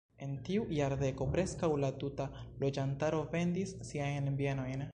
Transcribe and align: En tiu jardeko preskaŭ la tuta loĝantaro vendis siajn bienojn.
En 0.25 0.31
tiu 0.45 0.63
jardeko 0.77 1.27
preskaŭ 1.35 1.69
la 1.83 1.91
tuta 2.03 2.27
loĝantaro 2.65 3.21
vendis 3.37 3.75
siajn 3.91 4.31
bienojn. 4.41 4.85